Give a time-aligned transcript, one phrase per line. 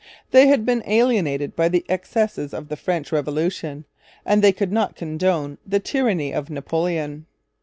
[0.31, 3.85] They had been alienated by the excesses of the French Revolution;
[4.25, 7.27] and they could not condone the tyranny of Napoleon.